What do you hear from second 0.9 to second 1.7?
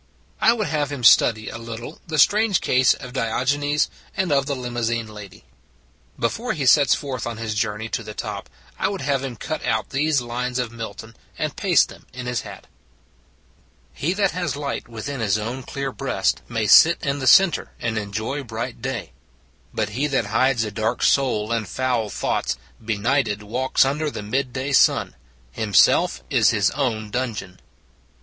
him study a